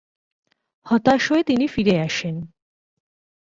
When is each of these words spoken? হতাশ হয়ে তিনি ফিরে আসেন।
হতাশ 0.85 1.23
হয়ে 1.31 1.43
তিনি 1.43 1.65
ফিরে 1.67 1.95
আসেন। 2.01 2.35